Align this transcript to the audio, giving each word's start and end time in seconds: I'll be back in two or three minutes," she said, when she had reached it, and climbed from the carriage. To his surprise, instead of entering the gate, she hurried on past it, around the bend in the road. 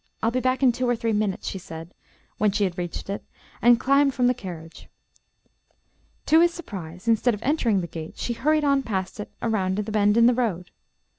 I'll 0.23 0.31
be 0.31 0.39
back 0.39 0.63
in 0.63 0.71
two 0.71 0.89
or 0.89 0.95
three 0.95 1.13
minutes," 1.13 1.45
she 1.47 1.59
said, 1.59 1.93
when 2.39 2.49
she 2.51 2.63
had 2.63 2.75
reached 2.75 3.07
it, 3.07 3.23
and 3.61 3.79
climbed 3.79 4.15
from 4.15 4.25
the 4.25 4.33
carriage. 4.33 4.89
To 6.25 6.39
his 6.39 6.51
surprise, 6.51 7.07
instead 7.07 7.35
of 7.35 7.43
entering 7.43 7.81
the 7.81 7.85
gate, 7.85 8.17
she 8.17 8.33
hurried 8.33 8.63
on 8.63 8.81
past 8.81 9.19
it, 9.19 9.29
around 9.43 9.77
the 9.77 9.91
bend 9.91 10.17
in 10.17 10.25
the 10.25 10.33
road. 10.33 10.71